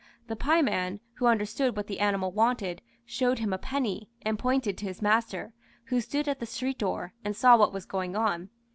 [0.29, 4.85] The pieman, who understood what the animal wanted, showed him a penny, and pointed to
[4.87, 5.53] his master,
[5.85, 8.49] who stood at the street door, and saw what was going on.